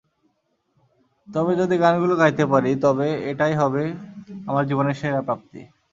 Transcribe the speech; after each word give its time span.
তবে 1.27 1.51
যদি 1.55 1.75
গানগুলো 1.77 2.13
গাইতে 2.21 2.43
পারি, 2.51 2.71
তবে 2.83 3.07
এটাই 3.31 3.53
হবে 3.55 3.83
আমার 4.47 4.63
জীবনের 4.69 4.95
সেরা 4.99 5.21
প্রাপ্তি। 5.27 5.61